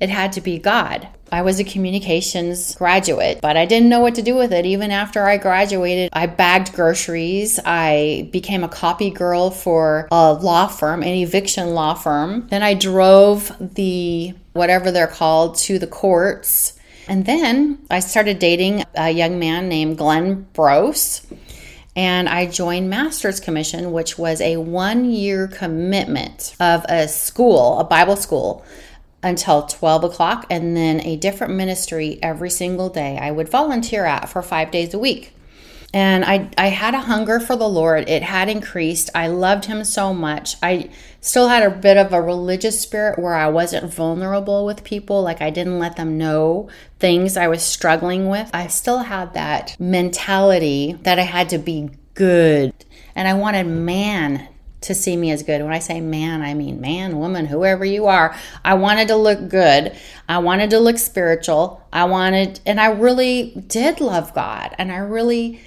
it 0.00 0.10
had 0.10 0.32
to 0.32 0.40
be 0.40 0.58
God. 0.58 1.06
I 1.30 1.42
was 1.42 1.60
a 1.60 1.64
communications 1.64 2.74
graduate, 2.74 3.38
but 3.40 3.56
I 3.56 3.64
didn't 3.64 3.88
know 3.88 4.00
what 4.00 4.16
to 4.16 4.22
do 4.22 4.34
with 4.34 4.52
it. 4.52 4.66
Even 4.66 4.90
after 4.90 5.24
I 5.24 5.36
graduated, 5.36 6.10
I 6.12 6.26
bagged 6.26 6.72
groceries. 6.72 7.60
I 7.64 8.28
became 8.32 8.64
a 8.64 8.68
copy 8.68 9.10
girl 9.10 9.52
for 9.52 10.08
a 10.10 10.32
law 10.32 10.66
firm, 10.66 11.04
an 11.04 11.14
eviction 11.14 11.74
law 11.74 11.94
firm. 11.94 12.48
Then 12.48 12.64
I 12.64 12.74
drove 12.74 13.52
the 13.60 14.34
whatever 14.52 14.90
they're 14.90 15.06
called 15.06 15.56
to 15.56 15.78
the 15.78 15.86
courts. 15.86 16.78
And 17.08 17.26
then 17.26 17.78
I 17.90 18.00
started 18.00 18.38
dating 18.38 18.84
a 18.94 19.10
young 19.10 19.38
man 19.38 19.68
named 19.68 19.98
Glenn 19.98 20.46
Brose. 20.52 21.26
And 21.94 22.28
I 22.28 22.46
joined 22.46 22.88
Master's 22.88 23.38
Commission, 23.38 23.92
which 23.92 24.18
was 24.18 24.40
a 24.40 24.56
one 24.56 25.10
year 25.10 25.46
commitment 25.46 26.54
of 26.58 26.84
a 26.88 27.06
school, 27.08 27.78
a 27.78 27.84
Bible 27.84 28.16
school 28.16 28.64
until 29.22 29.66
12 29.66 30.04
o'clock 30.04 30.46
and 30.50 30.76
then 30.76 31.00
a 31.02 31.16
different 31.16 31.54
ministry 31.54 32.18
every 32.22 32.50
single 32.50 32.88
day 32.88 33.18
I 33.18 33.30
would 33.30 33.48
volunteer 33.48 34.04
at 34.04 34.28
for 34.28 34.42
five 34.42 34.70
days 34.70 34.94
a 34.94 34.98
week. 34.98 35.32
And 35.94 36.24
I, 36.24 36.48
I 36.56 36.68
had 36.68 36.94
a 36.94 37.00
hunger 37.00 37.38
for 37.38 37.54
the 37.54 37.68
Lord. 37.68 38.08
It 38.08 38.22
had 38.22 38.48
increased. 38.48 39.10
I 39.14 39.28
loved 39.28 39.66
Him 39.66 39.84
so 39.84 40.14
much. 40.14 40.56
I 40.62 40.90
still 41.20 41.48
had 41.48 41.62
a 41.62 41.74
bit 41.74 41.98
of 41.98 42.12
a 42.12 42.20
religious 42.22 42.80
spirit 42.80 43.18
where 43.18 43.34
I 43.34 43.48
wasn't 43.48 43.92
vulnerable 43.92 44.64
with 44.64 44.84
people. 44.84 45.22
Like 45.22 45.42
I 45.42 45.50
didn't 45.50 45.78
let 45.78 45.96
them 45.96 46.16
know 46.16 46.70
things 46.98 47.36
I 47.36 47.48
was 47.48 47.62
struggling 47.62 48.28
with. 48.28 48.48
I 48.54 48.68
still 48.68 49.00
had 49.00 49.34
that 49.34 49.76
mentality 49.78 50.98
that 51.02 51.18
I 51.18 51.22
had 51.22 51.50
to 51.50 51.58
be 51.58 51.90
good. 52.14 52.72
And 53.14 53.28
I 53.28 53.34
wanted 53.34 53.66
man 53.66 54.48
to 54.82 54.94
see 54.94 55.16
me 55.16 55.30
as 55.30 55.42
good. 55.42 55.62
When 55.62 55.72
I 55.72 55.78
say 55.78 56.00
man, 56.00 56.42
I 56.42 56.54
mean 56.54 56.80
man, 56.80 57.18
woman, 57.18 57.46
whoever 57.46 57.84
you 57.84 58.06
are. 58.06 58.34
I 58.64 58.74
wanted 58.74 59.08
to 59.08 59.16
look 59.16 59.48
good. 59.48 59.96
I 60.28 60.38
wanted 60.38 60.70
to 60.70 60.80
look 60.80 60.98
spiritual. 60.98 61.86
I 61.92 62.04
wanted, 62.04 62.60
and 62.66 62.80
I 62.80 62.86
really 62.86 63.52
did 63.66 64.00
love 64.00 64.34
God 64.34 64.74
and 64.78 64.90
I 64.90 64.96
really 64.96 65.60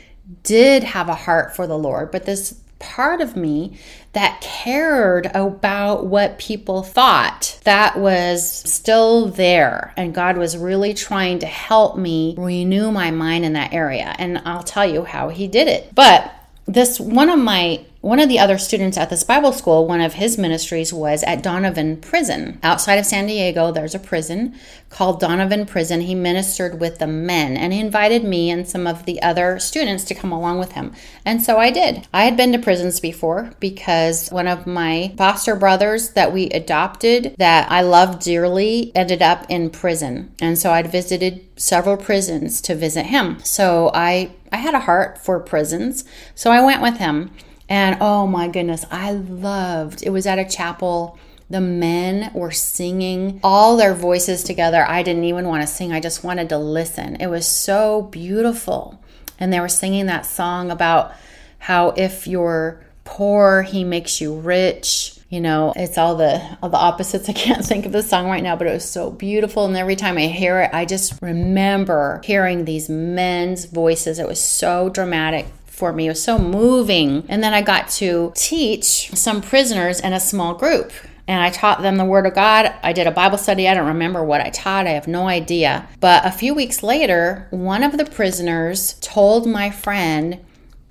did 0.43 0.83
have 0.83 1.09
a 1.09 1.15
heart 1.15 1.55
for 1.55 1.67
the 1.67 1.77
Lord. 1.77 2.11
But 2.11 2.25
this 2.25 2.59
part 2.79 3.21
of 3.21 3.35
me 3.35 3.77
that 4.13 4.41
cared 4.41 5.27
about 5.33 6.05
what 6.05 6.37
people 6.37 6.83
thought 6.83 7.59
that 7.63 7.97
was 7.97 8.47
still 8.47 9.27
there 9.27 9.93
and 9.95 10.13
god 10.13 10.37
was 10.37 10.57
really 10.57 10.93
trying 10.93 11.39
to 11.39 11.45
help 11.45 11.97
me 11.97 12.35
renew 12.37 12.91
my 12.91 13.11
mind 13.11 13.45
in 13.45 13.53
that 13.53 13.73
area 13.73 14.13
and 14.19 14.37
i'll 14.45 14.63
tell 14.63 14.85
you 14.85 15.03
how 15.03 15.29
he 15.29 15.47
did 15.47 15.67
it 15.67 15.89
but 15.95 16.33
this 16.65 16.99
one 16.99 17.29
of 17.29 17.39
my 17.39 17.79
one 18.05 18.19
of 18.19 18.29
the 18.29 18.37
other 18.37 18.59
students 18.59 18.97
at 18.97 19.09
this 19.09 19.23
Bible 19.23 19.51
school, 19.51 19.87
one 19.87 19.99
of 19.99 20.13
his 20.13 20.37
ministries 20.37 20.93
was 20.93 21.23
at 21.23 21.41
Donovan 21.41 21.97
Prison. 21.97 22.59
Outside 22.61 22.99
of 22.99 23.05
San 23.07 23.25
Diego, 23.25 23.71
there's 23.71 23.95
a 23.95 23.99
prison 23.99 24.53
called 24.91 25.19
Donovan 25.19 25.65
Prison. 25.65 26.01
He 26.01 26.13
ministered 26.13 26.79
with 26.79 26.99
the 26.99 27.07
men 27.07 27.57
and 27.57 27.73
he 27.73 27.79
invited 27.79 28.23
me 28.23 28.51
and 28.51 28.69
some 28.69 28.85
of 28.85 29.05
the 29.05 29.19
other 29.23 29.57
students 29.57 30.03
to 30.03 30.13
come 30.13 30.31
along 30.31 30.59
with 30.59 30.73
him. 30.73 30.93
And 31.25 31.41
so 31.41 31.57
I 31.57 31.71
did. 31.71 32.07
I 32.13 32.25
had 32.25 32.37
been 32.37 32.51
to 32.51 32.59
prisons 32.59 32.99
before 32.99 33.53
because 33.59 34.29
one 34.29 34.47
of 34.47 34.67
my 34.67 35.15
foster 35.17 35.55
brothers 35.55 36.11
that 36.11 36.31
we 36.31 36.51
adopted 36.51 37.33
that 37.39 37.71
I 37.71 37.81
loved 37.81 38.21
dearly 38.21 38.91
ended 38.93 39.23
up 39.23 39.47
in 39.49 39.71
prison. 39.71 40.31
And 40.39 40.59
so 40.59 40.69
I'd 40.69 40.91
visited 40.91 41.43
several 41.55 41.97
prisons 41.97 42.61
to 42.61 42.75
visit 42.75 43.07
him. 43.07 43.39
So 43.39 43.89
I 43.95 44.29
I 44.51 44.57
had 44.57 44.75
a 44.75 44.81
heart 44.81 45.17
for 45.17 45.39
prisons. 45.39 46.05
So 46.35 46.51
I 46.51 46.63
went 46.63 46.83
with 46.83 46.97
him. 46.97 47.31
And 47.67 47.97
oh 48.01 48.27
my 48.27 48.47
goodness, 48.47 48.85
I 48.91 49.11
loved 49.11 50.03
it 50.03 50.11
was 50.11 50.27
at 50.27 50.39
a 50.39 50.45
chapel. 50.45 51.17
The 51.49 51.61
men 51.61 52.31
were 52.33 52.51
singing 52.51 53.39
all 53.43 53.77
their 53.77 53.93
voices 53.93 54.43
together. 54.43 54.83
I 54.87 55.03
didn't 55.03 55.25
even 55.25 55.47
want 55.47 55.61
to 55.61 55.67
sing, 55.67 55.91
I 55.91 55.99
just 55.99 56.23
wanted 56.23 56.49
to 56.49 56.57
listen. 56.57 57.17
It 57.17 57.27
was 57.27 57.47
so 57.47 58.03
beautiful. 58.03 59.01
And 59.39 59.51
they 59.51 59.59
were 59.59 59.69
singing 59.69 60.05
that 60.05 60.25
song 60.25 60.71
about 60.71 61.13
how 61.59 61.89
if 61.89 62.27
you're 62.27 62.83
poor, 63.03 63.63
he 63.63 63.83
makes 63.83 64.21
you 64.21 64.35
rich. 64.39 65.11
You 65.29 65.41
know, 65.41 65.73
it's 65.75 65.97
all 65.97 66.15
the 66.15 66.57
all 66.61 66.69
the 66.69 66.77
opposites. 66.77 67.27
I 67.29 67.33
can't 67.33 67.65
think 67.65 67.85
of 67.85 67.91
the 67.91 68.03
song 68.03 68.27
right 68.27 68.43
now, 68.43 68.55
but 68.55 68.67
it 68.67 68.73
was 68.73 68.89
so 68.89 69.11
beautiful. 69.11 69.65
And 69.65 69.75
every 69.75 69.95
time 69.95 70.17
I 70.17 70.27
hear 70.27 70.61
it, 70.61 70.71
I 70.73 70.85
just 70.85 71.21
remember 71.21 72.21
hearing 72.23 72.65
these 72.65 72.89
men's 72.89 73.65
voices. 73.65 74.19
It 74.19 74.27
was 74.27 74.41
so 74.41 74.89
dramatic 74.89 75.47
for 75.75 75.93
me. 75.93 76.07
It 76.07 76.09
was 76.09 76.23
so 76.23 76.39
moving. 76.39 77.25
And 77.29 77.43
then 77.43 77.53
I 77.53 77.61
got 77.61 77.89
to 77.89 78.31
teach 78.35 79.09
some 79.11 79.41
prisoners 79.41 79.99
in 79.99 80.13
a 80.13 80.19
small 80.19 80.53
group. 80.53 80.91
And 81.27 81.41
I 81.41 81.49
taught 81.49 81.81
them 81.81 81.97
the 81.97 82.05
Word 82.05 82.27
of 82.27 82.35
God. 82.35 82.73
I 82.83 82.93
did 82.93 83.07
a 83.07 83.11
Bible 83.11 83.37
study. 83.37 83.67
I 83.67 83.73
don't 83.73 83.87
remember 83.87 84.23
what 84.23 84.41
I 84.41 84.51
taught. 84.51 84.85
I 84.85 84.91
have 84.91 85.07
no 85.07 85.27
idea. 85.27 85.87
But 85.99 86.25
a 86.25 86.31
few 86.31 86.53
weeks 86.53 86.83
later, 86.83 87.47
one 87.49 87.81
of 87.83 87.97
the 87.97 88.05
prisoners 88.05 88.93
told 89.01 89.47
my 89.47 89.71
friend, 89.71 90.39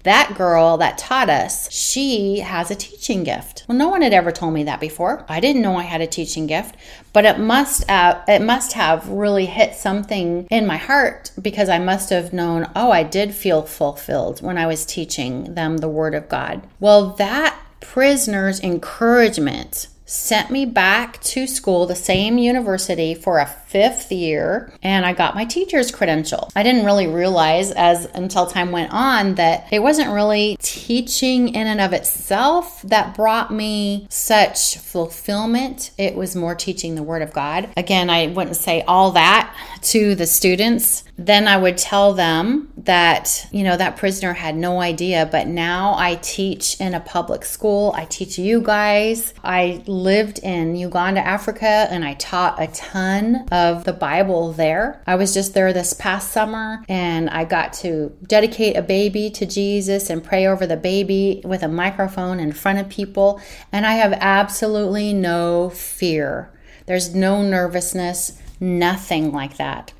that 0.05 0.35
girl 0.37 0.77
that 0.79 0.99
taught 0.99 1.29
us, 1.29 1.71
she 1.73 2.41
has 2.41 2.71
a 2.71 2.75
teaching 2.75 3.25
gift. 3.25 3.65
Well, 3.69 3.77
no 3.77 3.89
one 3.89 4.03
had 4.03 4.13
ever 4.13 4.31
told 4.31 4.55
me 4.55 4.65
that 4.65 4.81
before. 4.81 5.25
I 5.29 5.41
didn't 5.41 5.63
know 5.63 5.77
I 5.77 5.83
had 5.83 6.01
a 6.01 6.07
teaching 6.07 6.47
gift, 6.47 6.77
but 7.13 7.25
it 7.25 7.39
must 7.39 7.91
uh, 7.91 8.23
it 8.29 8.43
must 8.43 8.75
have 8.75 9.09
really 9.09 9.47
hit 9.47 9.75
something 9.75 10.47
in 10.51 10.67
my 10.67 10.77
heart 10.77 11.33
because 11.41 11.69
I 11.69 11.79
must 11.79 12.11
have 12.11 12.33
known, 12.33 12.71
oh, 12.77 12.91
I 12.91 13.03
did 13.03 13.35
feel 13.35 13.63
fulfilled 13.63 14.41
when 14.43 14.59
I 14.59 14.67
was 14.67 14.87
teaching 14.87 15.55
them 15.55 15.79
the 15.79 15.89
word 15.89 16.15
of 16.15 16.29
God. 16.29 16.67
Well, 16.81 17.11
that 17.15 17.59
prisoner's 17.81 18.61
encouragement 18.61 19.89
sent 20.07 20.51
me 20.51 20.67
back 20.67 21.21
to 21.23 21.47
school, 21.47 21.87
the 21.87 21.97
same 21.97 22.39
university, 22.39 23.15
for 23.15 23.39
a 23.39 23.47
fifth 23.47 24.13
year, 24.13 24.73
and 24.83 25.05
I 25.05 25.13
got 25.13 25.35
my 25.35 25.45
teacher's 25.45 25.91
credential. 25.91 26.51
I 26.55 26.63
didn't 26.63 26.85
really 26.85 27.07
realize 27.07 27.71
as 27.73 28.05
until 28.15 28.47
time 28.47 28.71
went 28.71 28.93
on 28.93 29.35
that 29.37 29.67
it 29.73 29.83
wasn't 29.83 30.11
really 30.11 30.57
teaching 30.61 31.49
in 31.49 31.67
and 31.67 31.81
of 31.81 31.93
itself 31.93 32.83
that 32.83 33.15
brought 33.17 33.53
me 33.53 34.07
such 34.11 34.79
fulfillment. 34.79 35.91
It 35.99 36.15
was 36.15 36.37
more 36.37 36.55
teaching 36.55 36.95
the 36.95 37.03
Word 37.03 37.23
of 37.23 37.33
God. 37.33 37.71
Again, 37.77 38.11
I 38.11 38.29
wouldn't 38.29 38.57
say 38.57 38.83
all 38.83 39.13
that 39.13 39.55
to 39.85 40.15
the 40.15 40.27
students. 40.27 41.05
Then 41.17 41.47
I 41.47 41.57
would 41.57 41.77
tell 41.77 42.13
them 42.15 42.73
that, 42.79 43.47
you 43.53 43.63
know, 43.63 43.77
that 43.77 43.97
prisoner 43.97 44.33
had 44.33 44.57
no 44.57 44.81
idea, 44.81 45.29
but 45.31 45.47
now 45.47 45.95
I 45.97 46.17
teach 46.17 46.81
in 46.81 46.95
a 46.95 47.01
public 47.01 47.45
school. 47.45 47.93
I 47.97 48.05
teach 48.07 48.39
you 48.39 48.61
guys. 48.61 49.33
I 49.43 49.83
lived 49.87 50.39
in 50.41 50.77
Uganda, 50.77 51.21
Africa, 51.21 51.87
and 51.91 52.05
I 52.05 52.15
taught 52.15 52.61
a 52.61 52.67
ton 52.69 53.47
of 53.53 53.85
the 53.85 53.93
Bible 53.93 54.53
there. 54.53 55.03
I 55.07 55.15
was 55.15 55.33
just 55.33 55.55
there 55.55 55.73
this 55.73 55.93
past 55.93 56.33
summer 56.33 56.85
and 56.89 57.31
I 57.31 57.45
got 57.45 57.73
to 57.75 58.17
dedicate 58.27 58.77
a 58.77 58.83
baby 58.83 59.31
to 59.31 59.47
Jesus 59.47 60.11
and 60.11 60.25
pray 60.25 60.47
over 60.47 60.67
the 60.67 60.77
baby 60.77 61.43
with 61.45 61.63
a 61.63 61.69
microphone 61.69 62.41
in 62.41 62.53
front 62.53 62.79
of 62.79 62.89
people. 62.89 63.41
And 63.73 63.87
I 63.87 63.95
have 63.95 64.13
absolutely 64.15 65.13
no 65.13 65.71
fear. 65.71 66.51
There's 66.87 67.15
no 67.15 67.43
nervousness, 67.43 68.41
nothing 68.65 69.31
like 69.33 69.59
that. 69.59 69.93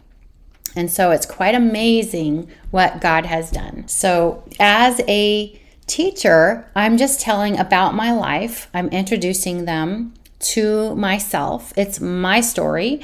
And 0.75 0.91
so 0.91 1.13
it's 1.13 1.27
quite 1.27 1.55
amazing 1.55 2.51
what 2.71 3.01
God 3.01 3.27
has 3.27 3.51
done. 3.51 3.87
So, 3.87 4.43
as 4.59 5.01
a 5.07 5.61
teacher, 5.87 6.69
I'm 6.75 6.97
just 6.97 7.21
telling 7.21 7.59
about 7.59 7.95
my 7.95 8.13
life. 8.13 8.69
I'm 8.75 8.89
introducing 8.89 9.67
them 9.67 10.15
to 10.41 10.97
myself. 10.97 11.73
It's 11.77 12.01
my 12.01 12.41
story. 12.41 13.03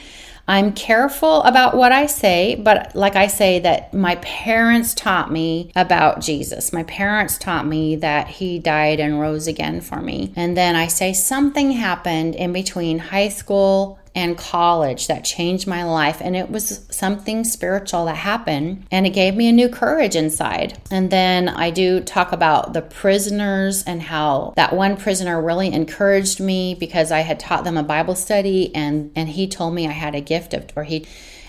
I'm 0.48 0.72
careful 0.72 1.44
about 1.44 1.76
what 1.76 1.92
I 1.92 2.06
say, 2.06 2.56
but 2.56 2.96
like 2.96 3.14
I 3.14 3.28
say, 3.28 3.60
that 3.60 3.94
my 3.94 4.16
parents 4.16 4.94
taught 4.94 5.30
me 5.30 5.70
about 5.76 6.20
Jesus. 6.20 6.72
My 6.72 6.82
parents 6.82 7.38
taught 7.38 7.68
me 7.68 7.94
that 7.96 8.26
he 8.26 8.58
died 8.58 8.98
and 8.98 9.20
rose 9.20 9.46
again 9.46 9.80
for 9.80 10.00
me. 10.00 10.32
And 10.34 10.56
then 10.56 10.74
I 10.74 10.88
say 10.88 11.12
something 11.12 11.70
happened 11.70 12.34
in 12.34 12.52
between 12.52 12.98
high 12.98 13.28
school 13.28 13.99
and 14.14 14.36
college 14.36 15.06
that 15.06 15.24
changed 15.24 15.66
my 15.66 15.84
life. 15.84 16.20
And 16.20 16.34
it 16.34 16.50
was 16.50 16.86
something 16.90 17.44
spiritual 17.44 18.06
that 18.06 18.16
happened 18.16 18.86
and 18.90 19.06
it 19.06 19.10
gave 19.10 19.36
me 19.36 19.48
a 19.48 19.52
new 19.52 19.68
courage 19.68 20.16
inside. 20.16 20.78
And 20.90 21.10
then 21.10 21.48
I 21.48 21.70
do 21.70 22.00
talk 22.00 22.32
about 22.32 22.72
the 22.72 22.82
prisoners 22.82 23.84
and 23.84 24.02
how 24.02 24.52
that 24.56 24.74
one 24.74 24.96
prisoner 24.96 25.40
really 25.40 25.72
encouraged 25.72 26.40
me 26.40 26.74
because 26.74 27.12
I 27.12 27.20
had 27.20 27.38
taught 27.38 27.64
them 27.64 27.76
a 27.76 27.82
Bible 27.82 28.16
study 28.16 28.74
and, 28.74 29.12
and 29.14 29.28
he 29.28 29.46
told 29.46 29.74
me 29.74 29.86
I 29.86 29.92
had 29.92 30.14
a 30.14 30.20
gift 30.20 30.54
of, 30.54 30.66
or 30.74 30.84
he, 30.84 31.06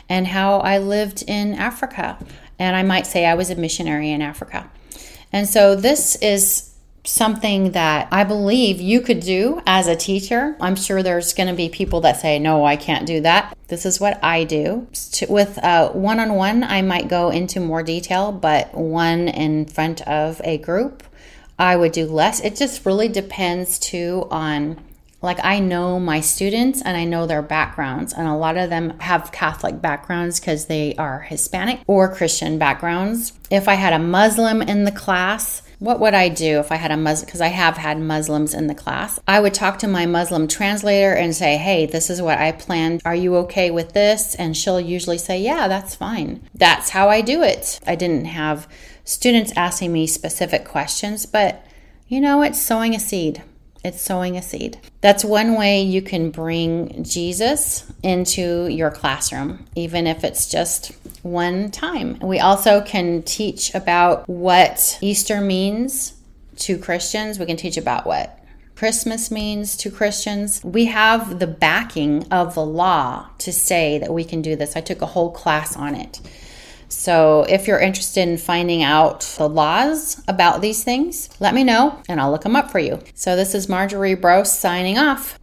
and 0.07 0.27
how 0.27 0.59
I 0.59 0.77
lived 0.77 1.23
in 1.27 1.53
Africa. 1.55 2.17
And 2.59 2.75
I 2.75 2.83
might 2.83 3.07
say 3.07 3.25
I 3.25 3.33
was 3.33 3.49
a 3.49 3.55
missionary 3.55 4.11
in 4.11 4.21
Africa. 4.21 4.69
And 5.33 5.47
so 5.47 5.75
this 5.75 6.15
is 6.17 6.70
something 7.03 7.71
that 7.71 8.07
I 8.11 8.23
believe 8.23 8.79
you 8.79 9.01
could 9.01 9.21
do 9.21 9.61
as 9.65 9.87
a 9.87 9.95
teacher. 9.95 10.55
I'm 10.61 10.75
sure 10.75 11.01
there's 11.01 11.33
going 11.33 11.49
to 11.49 11.55
be 11.55 11.67
people 11.67 12.01
that 12.01 12.21
say, 12.21 12.37
no, 12.37 12.63
I 12.63 12.75
can't 12.75 13.07
do 13.07 13.21
that. 13.21 13.57
This 13.69 13.85
is 13.85 13.99
what 13.99 14.23
I 14.23 14.43
do. 14.43 14.87
With 15.27 15.57
one 15.57 16.19
on 16.19 16.35
one, 16.35 16.63
I 16.63 16.81
might 16.81 17.07
go 17.07 17.29
into 17.29 17.59
more 17.59 17.81
detail, 17.81 18.31
but 18.31 18.75
one 18.75 19.27
in 19.27 19.65
front 19.65 20.01
of 20.01 20.41
a 20.43 20.59
group, 20.59 21.03
I 21.57 21.75
would 21.75 21.91
do 21.91 22.05
less. 22.05 22.39
It 22.39 22.55
just 22.55 22.85
really 22.85 23.07
depends 23.07 23.79
too 23.79 24.27
on 24.29 24.79
Like 25.21 25.39
I 25.43 25.59
know 25.59 25.99
my 25.99 26.19
students 26.19 26.81
and 26.81 26.97
I 26.97 27.05
know 27.05 27.27
their 27.27 27.43
backgrounds, 27.43 28.13
and 28.13 28.27
a 28.27 28.35
lot 28.35 28.57
of 28.57 28.69
them 28.69 28.97
have 28.99 29.31
Catholic 29.31 29.79
backgrounds 29.79 30.39
because 30.39 30.65
they 30.65 30.95
are 30.95 31.19
Hispanic 31.19 31.81
or 31.85 32.13
Christian 32.13 32.57
backgrounds. 32.57 33.33
If 33.51 33.67
I 33.67 33.75
had 33.75 33.93
a 33.93 33.99
Muslim 33.99 34.61
in 34.63 34.83
the 34.83 34.91
class, 34.91 35.61
what 35.81 35.99
would 35.99 36.13
I 36.13 36.29
do 36.29 36.59
if 36.59 36.71
I 36.71 36.75
had 36.75 36.91
a 36.91 36.95
Muslim? 36.95 37.25
Because 37.25 37.41
I 37.41 37.47
have 37.47 37.75
had 37.75 37.99
Muslims 37.99 38.53
in 38.53 38.67
the 38.67 38.75
class. 38.75 39.19
I 39.27 39.39
would 39.39 39.55
talk 39.55 39.79
to 39.79 39.87
my 39.87 40.05
Muslim 40.05 40.47
translator 40.47 41.11
and 41.11 41.35
say, 41.35 41.57
hey, 41.57 41.87
this 41.87 42.11
is 42.11 42.21
what 42.21 42.37
I 42.37 42.51
planned. 42.51 43.01
Are 43.03 43.15
you 43.15 43.35
okay 43.37 43.71
with 43.71 43.93
this? 43.93 44.35
And 44.35 44.55
she'll 44.55 44.79
usually 44.79 45.17
say, 45.17 45.41
yeah, 45.41 45.67
that's 45.67 45.95
fine. 45.95 46.47
That's 46.53 46.91
how 46.91 47.09
I 47.09 47.21
do 47.21 47.41
it. 47.41 47.79
I 47.87 47.95
didn't 47.95 48.25
have 48.25 48.67
students 49.05 49.53
asking 49.55 49.91
me 49.91 50.05
specific 50.05 50.65
questions, 50.65 51.25
but 51.25 51.65
you 52.07 52.21
know, 52.21 52.43
it's 52.43 52.61
sowing 52.61 52.93
a 52.93 52.99
seed. 52.99 53.41
It's 53.83 54.03
sowing 54.03 54.37
a 54.37 54.43
seed. 54.43 54.77
That's 55.01 55.25
one 55.25 55.57
way 55.57 55.81
you 55.81 56.03
can 56.03 56.29
bring 56.29 57.03
Jesus 57.03 57.91
into 58.03 58.67
your 58.67 58.91
classroom, 58.91 59.65
even 59.75 60.05
if 60.05 60.23
it's 60.23 60.47
just 60.47 60.91
one 61.23 61.71
time. 61.71 62.19
We 62.21 62.39
also 62.39 62.81
can 62.81 63.23
teach 63.23 63.73
about 63.73 64.27
what 64.27 64.97
Easter 65.01 65.41
means 65.41 66.13
to 66.57 66.77
Christians. 66.77 67.39
We 67.39 67.45
can 67.45 67.57
teach 67.57 67.77
about 67.77 68.05
what 68.05 68.39
Christmas 68.75 69.29
means 69.29 69.77
to 69.77 69.91
Christians. 69.91 70.63
We 70.63 70.85
have 70.85 71.39
the 71.39 71.47
backing 71.47 72.27
of 72.31 72.55
the 72.55 72.65
law 72.65 73.29
to 73.39 73.53
say 73.53 73.99
that 73.99 74.13
we 74.13 74.23
can 74.23 74.41
do 74.41 74.55
this. 74.55 74.75
I 74.75 74.81
took 74.81 75.01
a 75.01 75.05
whole 75.05 75.31
class 75.31 75.75
on 75.75 75.95
it. 75.95 76.19
So, 76.89 77.45
if 77.47 77.67
you're 77.67 77.79
interested 77.79 78.27
in 78.27 78.37
finding 78.37 78.83
out 78.83 79.21
the 79.37 79.47
laws 79.47 80.21
about 80.27 80.61
these 80.61 80.83
things, 80.83 81.29
let 81.39 81.53
me 81.53 81.63
know 81.63 82.01
and 82.09 82.19
I'll 82.19 82.31
look 82.31 82.41
them 82.41 82.55
up 82.55 82.69
for 82.69 82.79
you. 82.79 82.99
So, 83.13 83.35
this 83.35 83.55
is 83.55 83.69
Marjorie 83.69 84.15
Brose 84.15 84.51
signing 84.51 84.97
off. 84.97 85.39